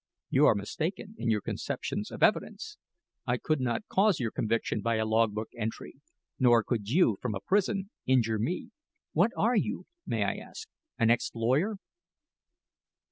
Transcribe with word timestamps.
"You 0.31 0.47
are 0.47 0.55
mistaken 0.55 1.13
in 1.19 1.29
your 1.29 1.41
conceptions 1.41 2.09
of 2.09 2.23
evidence. 2.23 2.79
I 3.27 3.37
could 3.37 3.61
not 3.61 3.87
cause 3.87 4.19
your 4.19 4.31
conviction 4.31 4.81
by 4.81 4.95
a 4.95 5.05
log 5.05 5.35
book 5.35 5.49
entry; 5.55 6.01
nor 6.39 6.63
could 6.63 6.89
you, 6.89 7.19
from 7.21 7.35
a 7.35 7.39
prison, 7.39 7.91
injure 8.07 8.39
me. 8.39 8.71
What 9.13 9.29
are 9.37 9.55
you, 9.55 9.85
may 10.07 10.23
I 10.23 10.37
ask 10.37 10.67
an 10.97 11.11
ex 11.11 11.29
lawyer?" 11.35 11.75